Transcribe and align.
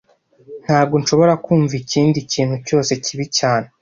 Ntago 0.63 0.93
nshobora 1.01 1.33
kumva 1.43 1.73
ikindi 1.81 2.17
kintu 2.31 2.55
cyose 2.67 2.91
cyibi 3.03 3.25
cyane 3.37 3.67